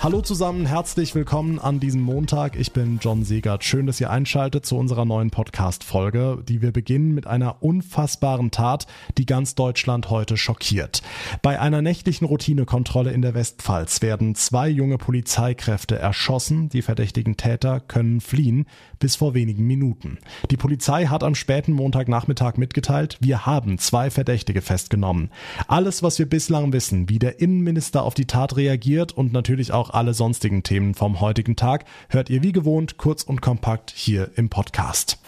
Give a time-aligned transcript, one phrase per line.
[0.00, 2.54] Hallo zusammen, herzlich willkommen an diesem Montag.
[2.54, 3.64] Ich bin John Segert.
[3.64, 8.86] Schön, dass ihr einschaltet zu unserer neuen Podcast-Folge, die wir beginnen mit einer unfassbaren Tat,
[9.18, 11.02] die ganz Deutschland heute schockiert.
[11.42, 16.68] Bei einer nächtlichen Routinekontrolle in der Westpfalz werden zwei junge Polizeikräfte erschossen.
[16.68, 18.66] Die verdächtigen Täter können fliehen
[19.00, 20.18] bis vor wenigen Minuten.
[20.52, 25.30] Die Polizei hat am späten Montagnachmittag mitgeteilt, wir haben zwei Verdächtige festgenommen.
[25.66, 29.87] Alles, was wir bislang wissen, wie der Innenminister auf die Tat reagiert und natürlich auch
[29.90, 34.48] alle sonstigen Themen vom heutigen Tag, hört ihr wie gewohnt kurz und kompakt hier im
[34.48, 35.18] Podcast.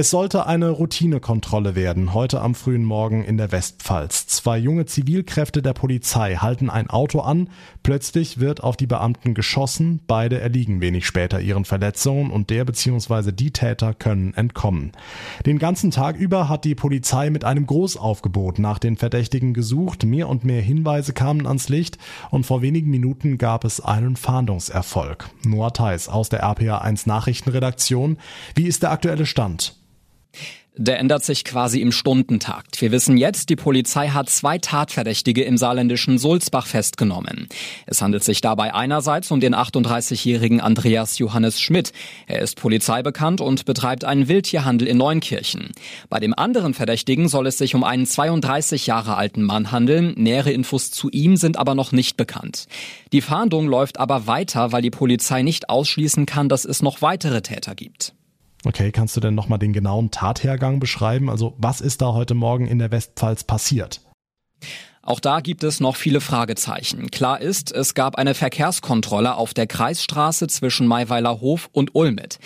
[0.00, 4.28] Es sollte eine Routinekontrolle werden, heute am frühen Morgen in der Westpfalz.
[4.28, 7.50] Zwei junge Zivilkräfte der Polizei halten ein Auto an,
[7.82, 13.32] plötzlich wird auf die Beamten geschossen, beide erliegen wenig später ihren Verletzungen und der bzw.
[13.32, 14.92] die Täter können entkommen.
[15.46, 20.28] Den ganzen Tag über hat die Polizei mit einem Großaufgebot nach den Verdächtigen gesucht, mehr
[20.28, 21.98] und mehr Hinweise kamen ans Licht
[22.30, 25.28] und vor wenigen Minuten gab es einen Fahndungserfolg.
[25.44, 28.16] Noah Theis aus der RPA 1 Nachrichtenredaktion.
[28.54, 29.74] Wie ist der aktuelle Stand?
[30.80, 32.80] Der ändert sich quasi im Stundentakt.
[32.80, 37.48] Wir wissen jetzt, die Polizei hat zwei Tatverdächtige im saarländischen Sulzbach festgenommen.
[37.86, 41.92] Es handelt sich dabei einerseits um den 38-jährigen Andreas Johannes Schmidt.
[42.28, 45.72] Er ist polizeibekannt und betreibt einen Wildtierhandel in Neunkirchen.
[46.10, 50.14] Bei dem anderen Verdächtigen soll es sich um einen 32 Jahre alten Mann handeln.
[50.16, 52.68] Nähere Infos zu ihm sind aber noch nicht bekannt.
[53.12, 57.42] Die Fahndung läuft aber weiter, weil die Polizei nicht ausschließen kann, dass es noch weitere
[57.42, 58.14] Täter gibt.
[58.64, 61.30] Okay, kannst du denn nochmal den genauen Tathergang beschreiben?
[61.30, 64.00] Also was ist da heute Morgen in der Westpfalz passiert?
[65.02, 67.10] Auch da gibt es noch viele Fragezeichen.
[67.10, 72.38] Klar ist, es gab eine Verkehrskontrolle auf der Kreisstraße zwischen Maiweiler Hof und Ulmet.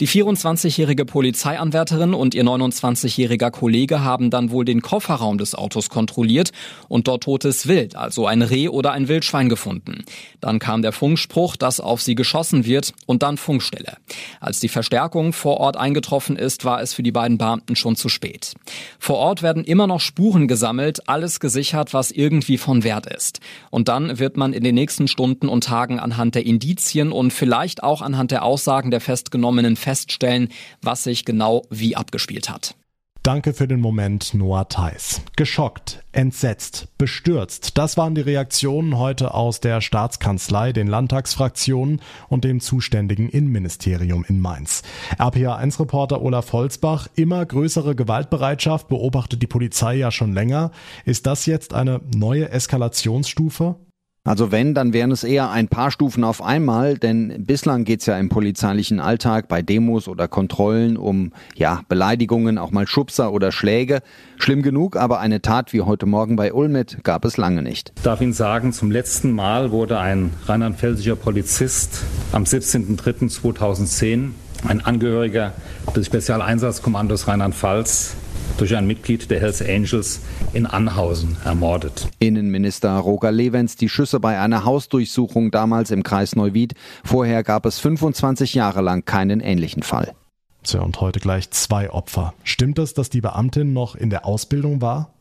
[0.00, 6.52] Die 24-jährige Polizeianwärterin und ihr 29-jähriger Kollege haben dann wohl den Kofferraum des Autos kontrolliert
[6.86, 10.04] und dort totes Wild, also ein Reh oder ein Wildschwein gefunden.
[10.40, 13.96] Dann kam der Funkspruch, dass auf sie geschossen wird und dann Funkstelle.
[14.38, 18.08] Als die Verstärkung vor Ort eingetroffen ist, war es für die beiden Beamten schon zu
[18.08, 18.54] spät.
[19.00, 23.40] Vor Ort werden immer noch Spuren gesammelt, alles gesichert, was irgendwie von Wert ist.
[23.70, 27.82] Und dann wird man in den nächsten Stunden und Tagen anhand der Indizien und vielleicht
[27.82, 30.50] auch anhand der Aussagen der Festgenommenen feststellen,
[30.82, 32.74] was sich genau wie abgespielt hat.
[33.22, 35.22] Danke für den Moment, Noah Theis.
[35.36, 37.78] Geschockt, entsetzt, bestürzt.
[37.78, 44.40] Das waren die Reaktionen heute aus der Staatskanzlei, den Landtagsfraktionen und dem zuständigen Innenministerium in
[44.40, 44.82] Mainz.
[45.18, 50.70] RPA1-Reporter Olaf Holzbach, immer größere Gewaltbereitschaft beobachtet die Polizei ja schon länger.
[51.06, 53.76] Ist das jetzt eine neue Eskalationsstufe?
[54.24, 58.18] Also wenn, dann wären es eher ein paar Stufen auf einmal, denn bislang geht's ja
[58.18, 64.00] im polizeilichen Alltag bei Demos oder Kontrollen um ja, Beleidigungen, auch mal Schubser oder Schläge.
[64.36, 67.92] Schlimm genug, aber eine Tat wie heute Morgen bei Ulmet gab es lange nicht.
[67.96, 72.02] Ich darf Ihnen sagen, zum letzten Mal wurde ein rheinland-pfälzischer Polizist
[72.32, 74.32] am 17.03.2010,
[74.66, 75.54] ein Angehöriger
[75.96, 78.14] des Spezialeinsatzkommandos Rheinland-Pfalz,
[78.56, 80.20] durch ein Mitglied der Hells Angels
[80.52, 82.08] in Anhausen ermordet.
[82.18, 86.74] Innenminister Roger Levens die Schüsse bei einer Hausdurchsuchung damals im Kreis Neuwied.
[87.04, 90.14] Vorher gab es 25 Jahre lang keinen ähnlichen Fall.
[90.62, 92.34] Tja, und heute gleich zwei Opfer.
[92.44, 95.12] Stimmt es, dass die Beamtin noch in der Ausbildung war?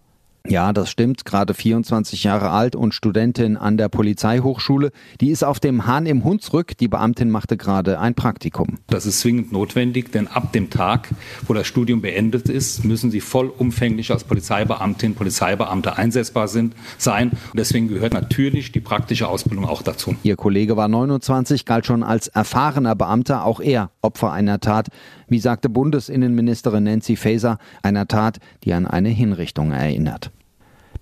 [0.50, 1.26] Ja, das stimmt.
[1.26, 4.92] Gerade 24 Jahre alt und Studentin an der Polizeihochschule.
[5.20, 6.78] Die ist auf dem Hahn im Hunsrück.
[6.78, 8.78] Die Beamtin machte gerade ein Praktikum.
[8.88, 11.10] Das ist zwingend notwendig, denn ab dem Tag,
[11.48, 17.32] wo das Studium beendet ist, müssen sie vollumfänglich als Polizeibeamtin, Polizeibeamte einsetzbar sind, sein.
[17.32, 20.16] Und deswegen gehört natürlich die praktische Ausbildung auch dazu.
[20.24, 24.88] Ihr Kollege war 29, galt schon als erfahrener Beamter, auch er Opfer einer Tat,
[25.28, 30.32] wie sagte Bundesinnenministerin Nancy Faeser, einer Tat, die an eine Hinrichtung erinnert.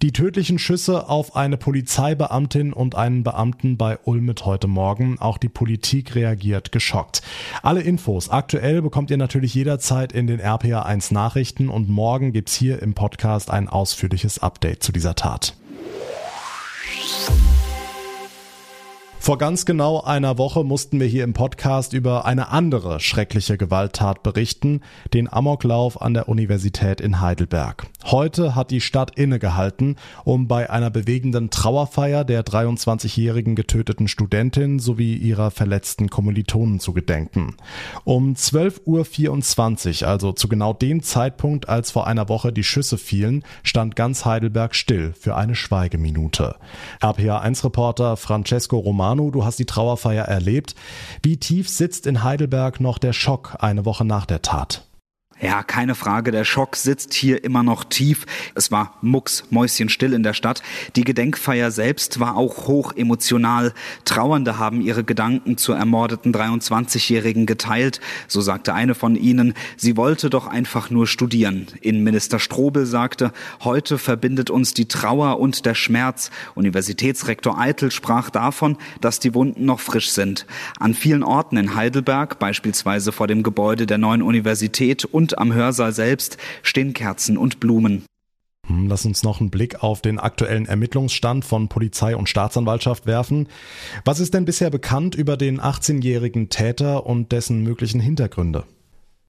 [0.02, 5.18] Die tödlichen Schüsse auf eine Polizeibeamtin und einen Beamten bei Ulmet heute Morgen.
[5.20, 7.22] Auch die Politik reagiert geschockt.
[7.64, 12.56] Alle Infos aktuell bekommt ihr natürlich jederzeit in den RPA 1 Nachrichten und morgen gibt's
[12.56, 15.56] hier im Podcast ein ausführliches Update zu dieser Tat.
[19.26, 24.22] Vor ganz genau einer Woche mussten wir hier im Podcast über eine andere schreckliche Gewalttat
[24.22, 24.82] berichten,
[25.16, 27.88] den Amoklauf an der Universität in Heidelberg.
[28.06, 29.96] Heute hat die Stadt innegehalten,
[30.26, 37.56] um bei einer bewegenden Trauerfeier der 23-jährigen getöteten Studentin sowie ihrer verletzten Kommilitonen zu gedenken.
[38.04, 43.44] Um 12.24 Uhr, also zu genau dem Zeitpunkt, als vor einer Woche die Schüsse fielen,
[43.64, 46.58] stand ganz Heidelberg still für eine Schweigeminute.
[47.02, 48.78] RPA1-Reporter Francesco
[49.16, 50.76] Romano, du hast die Trauerfeier erlebt.
[51.24, 54.86] Wie tief sitzt in Heidelberg noch der Schock eine Woche nach der Tat?
[55.42, 58.26] Ja, keine Frage, der Schock sitzt hier immer noch tief.
[58.56, 60.64] Es war mucks, mäuschenstill in der Stadt.
[60.96, 63.74] Die Gedenkfeier selbst war auch hoch emotional.
[64.06, 68.00] Trauernde haben ihre Gedanken zur ermordeten 23-Jährigen geteilt.
[68.30, 71.68] So sagte eine von ihnen, sie wollte doch einfach nur studieren.
[71.82, 76.32] Innenminister Strobel sagte, heute verbindet uns die Trauer und der Schmerz.
[76.56, 80.46] Universitätsrektor Eitel sprach davon, dass die Wunden noch frisch sind.
[80.80, 85.54] An vielen Orten in Heidelberg, beispielsweise vor dem Gebäude der neuen Universität und und am
[85.54, 88.06] Hörsaal selbst stehen Kerzen und Blumen.
[88.68, 93.48] Hm, lass uns noch einen Blick auf den aktuellen Ermittlungsstand von Polizei und Staatsanwaltschaft werfen.
[94.04, 98.66] Was ist denn bisher bekannt über den 18-jährigen Täter und dessen möglichen Hintergründe?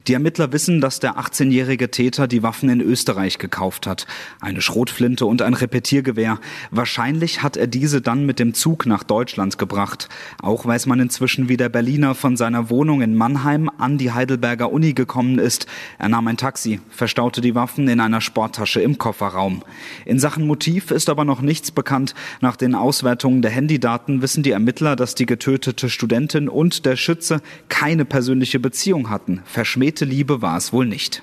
[0.09, 4.07] Die Ermittler wissen, dass der 18-jährige Täter die Waffen in Österreich gekauft hat.
[4.41, 6.39] Eine Schrotflinte und ein Repetiergewehr.
[6.71, 10.09] Wahrscheinlich hat er diese dann mit dem Zug nach Deutschland gebracht.
[10.41, 14.71] Auch weiß man inzwischen, wie der Berliner von seiner Wohnung in Mannheim an die Heidelberger
[14.71, 15.67] Uni gekommen ist.
[15.99, 19.65] Er nahm ein Taxi, verstaute die Waffen in einer Sporttasche im Kofferraum.
[20.05, 22.15] In Sachen Motiv ist aber noch nichts bekannt.
[22.41, 27.41] Nach den Auswertungen der Handydaten wissen die Ermittler, dass die getötete Studentin und der Schütze
[27.69, 29.43] keine persönliche Beziehung hatten.
[29.47, 31.23] Verschmäht Konkrete Liebe war es wohl nicht.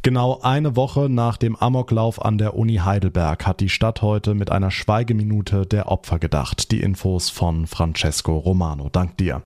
[0.00, 4.50] Genau eine Woche nach dem Amoklauf an der Uni Heidelberg hat die Stadt heute mit
[4.50, 6.70] einer Schweigeminute der Opfer gedacht.
[6.72, 8.88] Die Infos von Francesco Romano.
[8.88, 9.42] Dank dir.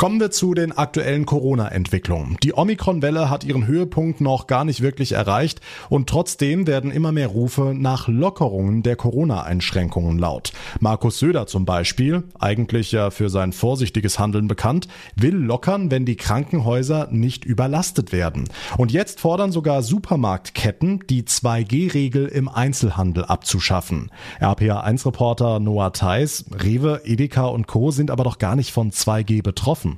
[0.00, 2.38] Kommen wir zu den aktuellen Corona-Entwicklungen.
[2.42, 5.60] Die Omikron-Welle hat ihren Höhepunkt noch gar nicht wirklich erreicht
[5.90, 10.54] und trotzdem werden immer mehr Rufe nach Lockerungen der Corona-Einschränkungen laut.
[10.78, 16.16] Markus Söder zum Beispiel, eigentlich ja für sein vorsichtiges Handeln bekannt, will lockern, wenn die
[16.16, 18.44] Krankenhäuser nicht überlastet werden.
[18.78, 24.10] Und jetzt fordern sogar Supermarktketten, die 2G-Regel im Einzelhandel abzuschaffen.
[24.40, 27.90] RPA1-Reporter Noah Theis, Rewe, Edeka und Co.
[27.90, 29.89] sind aber doch gar nicht von 2G betroffen.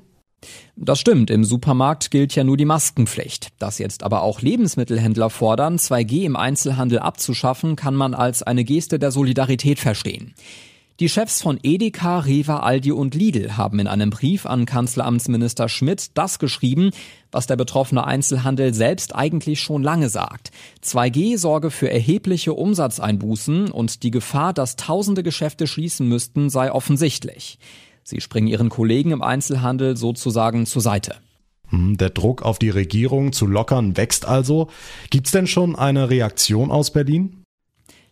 [0.77, 3.49] Das stimmt, im Supermarkt gilt ja nur die Maskenpflicht.
[3.59, 8.99] Dass jetzt aber auch Lebensmittelhändler fordern, 2G im Einzelhandel abzuschaffen, kann man als eine Geste
[8.99, 10.35] der Solidarität verstehen.
[11.01, 16.11] Die Chefs von Edeka, Rewe, Aldi und Lidl haben in einem Brief an Kanzleramtsminister Schmidt
[16.15, 16.91] das geschrieben,
[17.33, 20.51] was der betroffene Einzelhandel selbst eigentlich schon lange sagt.
[20.85, 27.59] 2G sorge für erhebliche Umsatzeinbußen und die Gefahr, dass tausende Geschäfte schließen müssten, sei offensichtlich.
[28.05, 31.17] Sie springen ihren Kollegen im Einzelhandel sozusagen zur Seite.
[31.69, 34.69] Hm, der Druck auf die Regierung zu lockern wächst also.
[35.11, 37.43] Gibt's denn schon eine Reaktion aus Berlin?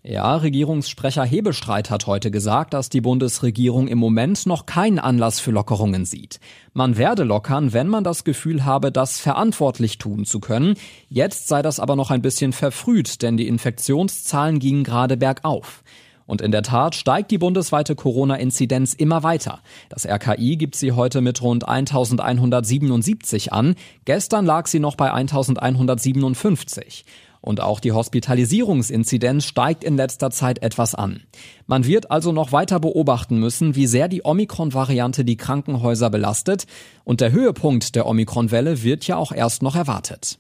[0.03, 5.51] Ja, Regierungssprecher Hebestreit hat heute gesagt, dass die Bundesregierung im Moment noch keinen Anlass für
[5.51, 6.41] Lockerungen sieht.
[6.73, 10.77] Man werde lockern, wenn man das Gefühl habe, das verantwortlich tun zu können.
[11.11, 15.85] Jetzt sei das aber noch ein bisschen verfrüht, denn die Infektionszahlen gingen gerade bergauf.
[16.31, 19.59] Und in der Tat steigt die bundesweite Corona-Inzidenz immer weiter.
[19.89, 23.75] Das RKI gibt sie heute mit rund 1177 an.
[24.05, 27.05] Gestern lag sie noch bei 1157.
[27.41, 31.23] Und auch die Hospitalisierungsinzidenz steigt in letzter Zeit etwas an.
[31.67, 36.69] Man wird also noch weiter beobachten müssen, wie sehr die Omikron-Variante die Krankenhäuser belastet.
[37.03, 40.39] Und der Höhepunkt der Omikron-Welle wird ja auch erst noch erwartet.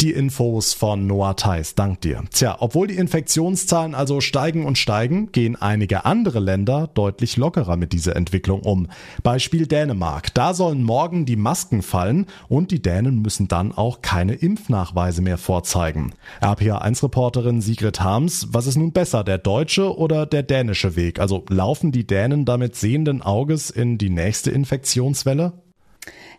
[0.00, 2.22] Die Infos von Noah Theis, dank dir.
[2.30, 7.92] Tja, obwohl die Infektionszahlen also steigen und steigen, gehen einige andere Länder deutlich lockerer mit
[7.92, 8.86] dieser Entwicklung um.
[9.24, 10.32] Beispiel Dänemark.
[10.34, 15.36] Da sollen morgen die Masken fallen und die Dänen müssen dann auch keine Impfnachweise mehr
[15.36, 16.12] vorzeigen.
[16.40, 21.18] RPA1-Reporterin Sigrid Harms, was ist nun besser, der deutsche oder der dänische Weg?
[21.18, 25.54] Also laufen die Dänen damit sehenden Auges in die nächste Infektionswelle?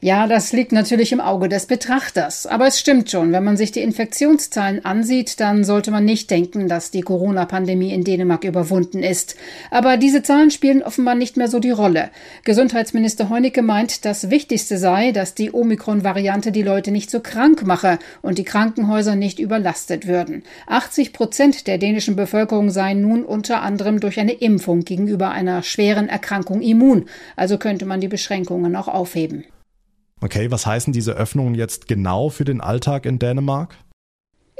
[0.02, 2.48] Ja, das liegt natürlich im Auge des Betrachters.
[2.48, 6.70] Aber es stimmt schon, wenn man sich die Infektionszahlen ansieht, dann sollte man nicht denken,
[6.70, 9.36] dass die Corona-Pandemie in Dänemark überwunden ist.
[9.72, 12.12] Aber diese Zahlen spielen offenbar nicht mehr so die Rolle.
[12.46, 18.00] Gesundheitsminister Heunicke meint, das Wichtigste sei, dass die Omikron-Variante die Leute nicht so krank mache
[18.22, 20.44] und die Krankenhäuser nicht überlastet würden.
[20.68, 26.08] 80 Prozent der dänischen Bevölkerung seien nun unter anderem durch eine Impfung gegenüber einer schweren
[26.08, 27.10] Erkrankung immun.
[27.36, 29.44] Also könnte man die Beschränkungen auch aufheben.
[30.22, 33.78] Okay, was heißen diese Öffnungen jetzt genau für den Alltag in Dänemark?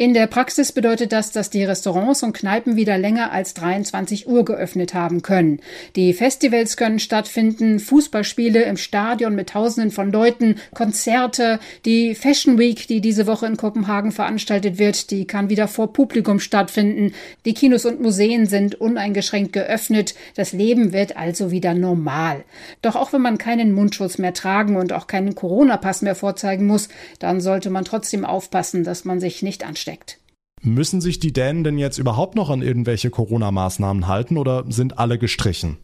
[0.02, 4.46] In der Praxis bedeutet das, dass die Restaurants und Kneipen wieder länger als 23 Uhr
[4.46, 5.60] geöffnet haben können.
[5.98, 12.88] Die Festivals können stattfinden, Fußballspiele im Stadion mit Tausenden von Leuten, Konzerte, die Fashion Week,
[12.88, 17.12] die diese Woche in Kopenhagen veranstaltet wird, die kann wieder vor Publikum stattfinden.
[17.44, 20.16] Die Kinos und Museen sind uneingeschränkt geöffnet.
[20.34, 22.46] Das Leben wird also wieder normal.
[22.82, 26.88] Doch auch wenn man keinen Mundschutz mehr tragen und auch keinen Corona-Pass mehr vorzeigen muss,
[27.20, 30.20] dann sollte man trotzdem aufpassen, dass man sich nicht ansteckt steckt.
[30.62, 35.18] Müssen sich die Dänen denn jetzt überhaupt noch an irgendwelche Corona-Maßnahmen halten oder sind alle
[35.18, 35.78] gestrichen?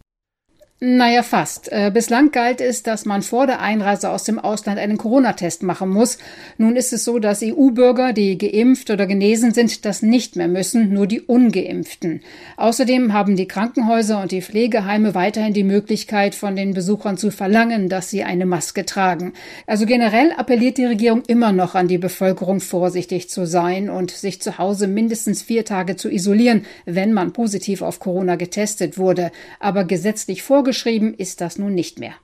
[0.82, 1.72] Naja, fast.
[1.72, 5.88] Äh, bislang galt es, dass man vor der Einreise aus dem Ausland einen Corona-Test machen
[5.88, 6.18] muss.
[6.58, 10.92] Nun ist es so, dass EU-Bürger, die geimpft oder genesen sind, das nicht mehr müssen,
[10.92, 12.20] nur die ungeimpften.
[12.58, 17.88] Außerdem haben die Krankenhäuser und die Pflegeheime weiterhin die Möglichkeit, von den Besuchern zu verlangen,
[17.88, 19.32] dass sie eine Maske tragen.
[19.68, 24.42] Also generell appelliert die Regierung immer noch an die Bevölkerung, vorsichtig zu sein und sich
[24.42, 29.32] zu Hause mindestens vier Tage zu isolieren, wenn man positiv auf Corona getestet wurde.
[29.62, 32.16] Aber gesetzlich vor vorgeschrieben ist das nun nicht mehr.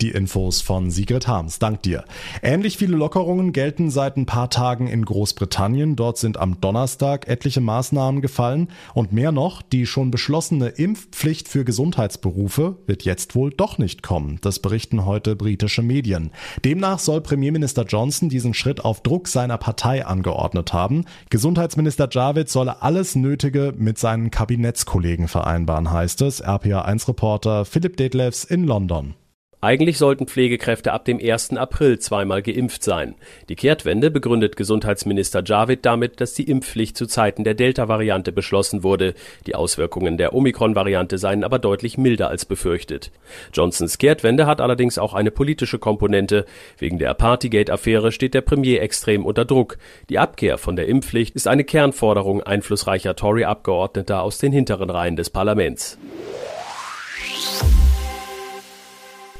[0.00, 1.58] Die Infos von Sigrid Harms.
[1.58, 2.04] Dank dir.
[2.40, 5.96] Ähnlich viele Lockerungen gelten seit ein paar Tagen in Großbritannien.
[5.96, 8.68] Dort sind am Donnerstag etliche Maßnahmen gefallen.
[8.94, 14.38] Und mehr noch, die schon beschlossene Impfpflicht für Gesundheitsberufe wird jetzt wohl doch nicht kommen.
[14.40, 16.30] Das berichten heute britische Medien.
[16.64, 21.06] Demnach soll Premierminister Johnson diesen Schritt auf Druck seiner Partei angeordnet haben.
[21.28, 26.44] Gesundheitsminister Javid solle alles Nötige mit seinen Kabinettskollegen vereinbaren, heißt es.
[26.44, 29.14] RPA1-Reporter Philipp Detlefs in London.
[29.60, 31.56] Eigentlich sollten Pflegekräfte ab dem 1.
[31.56, 33.16] April zweimal geimpft sein.
[33.48, 39.14] Die Kehrtwende begründet Gesundheitsminister Javid damit, dass die Impfpflicht zu Zeiten der Delta-Variante beschlossen wurde.
[39.48, 43.10] Die Auswirkungen der Omikron-Variante seien aber deutlich milder als befürchtet.
[43.52, 46.44] Johnsons Kehrtwende hat allerdings auch eine politische Komponente.
[46.78, 49.78] Wegen der Partygate-Affäre steht der Premier extrem unter Druck.
[50.08, 55.30] Die Abkehr von der Impfpflicht ist eine Kernforderung einflussreicher Tory-Abgeordneter aus den hinteren Reihen des
[55.30, 55.98] Parlaments.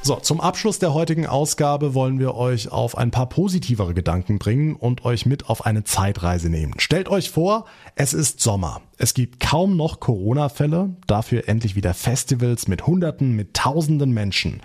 [0.03, 4.75] So, zum Abschluss der heutigen Ausgabe wollen wir euch auf ein paar positivere Gedanken bringen
[4.75, 6.75] und euch mit auf eine Zeitreise nehmen.
[6.79, 8.81] Stellt euch vor, es ist Sommer.
[9.01, 14.61] Es gibt kaum noch Corona-Fälle, dafür endlich wieder Festivals mit Hunderten, mit Tausenden Menschen.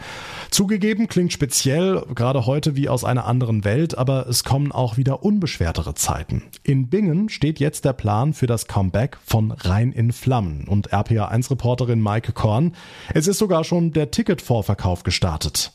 [0.50, 5.22] Zugegeben klingt speziell, gerade heute wie aus einer anderen Welt, aber es kommen auch wieder
[5.22, 6.42] unbeschwertere Zeiten.
[6.63, 12.02] In Bingen steht jetzt der Plan für das Comeback von Rhein in Flammen und RPA1-Reporterin
[12.02, 12.75] Maike Korn.
[13.13, 15.74] Es ist sogar schon der Ticketvorverkauf gestartet.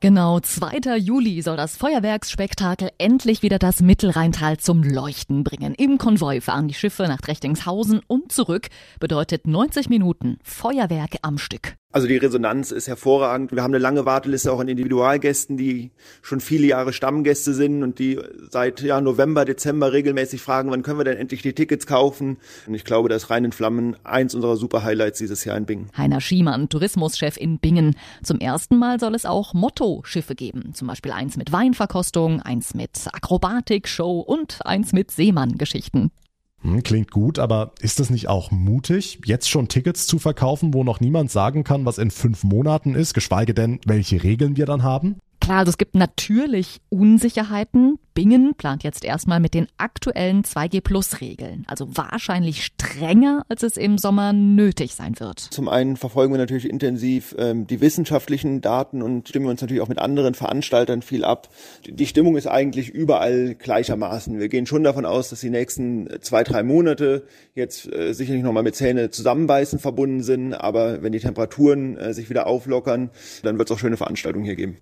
[0.00, 0.96] Genau, 2.
[0.98, 5.74] Juli soll das Feuerwerksspektakel endlich wieder das Mittelrheintal zum Leuchten bringen.
[5.74, 8.68] Im Konvoi fahren die Schiffe nach Trechtingshausen und zurück.
[9.00, 11.74] Bedeutet 90 Minuten Feuerwerk am Stück.
[11.90, 13.50] Also die Resonanz ist hervorragend.
[13.50, 15.90] Wir haben eine lange Warteliste auch an Individualgästen, die
[16.20, 20.98] schon viele Jahre Stammgäste sind und die seit ja, November, Dezember regelmäßig fragen, wann können
[20.98, 22.36] wir denn endlich die Tickets kaufen?
[22.66, 25.90] Und ich glaube, das Rhein in Flammen eins unserer super Highlights dieses Jahr in Bingen.
[25.96, 27.96] Heiner Schiemann, Tourismuschef in Bingen.
[28.22, 30.74] Zum ersten Mal soll es auch Motto-Schiffe geben.
[30.74, 36.10] Zum Beispiel eins mit Weinverkostung, eins mit Akrobatik-Show und eins mit Seemann-Geschichten.
[36.62, 40.82] Hm, klingt gut, aber ist es nicht auch mutig, jetzt schon Tickets zu verkaufen, wo
[40.82, 44.82] noch niemand sagen kann, was in fünf Monaten ist, geschweige denn, welche Regeln wir dann
[44.82, 45.18] haben?
[45.48, 47.98] Klar, also es gibt natürlich Unsicherheiten.
[48.12, 54.34] Bingen plant jetzt erstmal mit den aktuellen 2G-Plus-Regeln, also wahrscheinlich strenger, als es im Sommer
[54.34, 55.38] nötig sein wird.
[55.38, 59.88] Zum einen verfolgen wir natürlich intensiv ähm, die wissenschaftlichen Daten und stimmen uns natürlich auch
[59.88, 61.48] mit anderen Veranstaltern viel ab.
[61.86, 64.38] Die Stimmung ist eigentlich überall gleichermaßen.
[64.38, 68.64] Wir gehen schon davon aus, dass die nächsten zwei, drei Monate jetzt äh, sicherlich nochmal
[68.64, 73.08] mit Zähne zusammenbeißen verbunden sind, aber wenn die Temperaturen äh, sich wieder auflockern,
[73.44, 74.76] dann wird es auch schöne Veranstaltungen hier geben.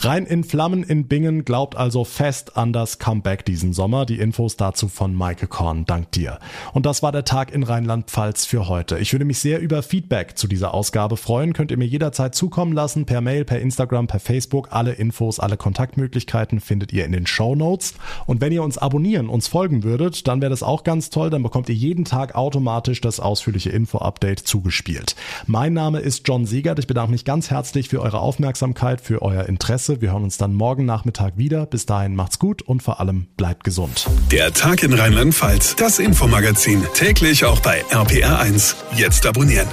[0.00, 4.06] Rein in Flammen in Bingen glaubt also fest an das Comeback diesen Sommer.
[4.06, 5.86] Die Infos dazu von Maike Korn.
[5.86, 6.38] Dank dir.
[6.72, 8.98] Und das war der Tag in Rheinland-Pfalz für heute.
[8.98, 11.52] Ich würde mich sehr über Feedback zu dieser Ausgabe freuen.
[11.52, 13.06] Könnt ihr mir jederzeit zukommen lassen.
[13.06, 14.68] Per Mail, per Instagram, per Facebook.
[14.70, 17.94] Alle Infos, alle Kontaktmöglichkeiten findet ihr in den Show Notes.
[18.26, 21.28] Und wenn ihr uns abonnieren, uns folgen würdet, dann wäre das auch ganz toll.
[21.28, 25.16] Dann bekommt ihr jeden Tag automatisch das ausführliche Info-Update zugespielt.
[25.48, 26.78] Mein Name ist John Siegert.
[26.78, 30.00] Ich bedanke mich ganz herzlich für eure Aufmerksamkeit, für euer Interesse Adresse.
[30.00, 31.66] Wir hören uns dann morgen Nachmittag wieder.
[31.66, 34.06] Bis dahin macht's gut und vor allem bleibt gesund.
[34.30, 38.74] Der Tag in Rheinland-Pfalz, das Infomagazin, täglich auch bei RPR1.
[38.96, 39.68] Jetzt abonnieren.